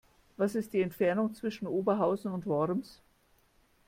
Was 0.35 0.55
ist 0.55 0.73
die 0.73 0.81
Entfernung 0.81 1.35
zwischen 1.35 1.67
Oberhausen 1.67 2.31
und 2.31 2.47
Worms? 2.47 3.03